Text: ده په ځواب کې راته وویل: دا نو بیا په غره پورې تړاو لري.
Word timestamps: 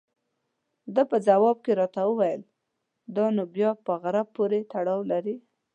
ده 0.93 1.03
په 1.11 1.17
ځواب 1.27 1.57
کې 1.65 1.71
راته 1.81 1.99
وویل: 2.07 2.41
دا 3.15 3.25
نو 3.35 3.43
بیا 3.55 3.69
په 3.85 3.93
غره 4.01 4.23
پورې 4.35 4.59
تړاو 4.71 4.99
لري. 5.11 5.35